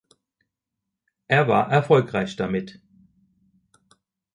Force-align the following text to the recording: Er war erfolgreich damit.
Er 1.27 1.47
war 1.47 1.71
erfolgreich 1.71 2.35
damit. 2.35 2.81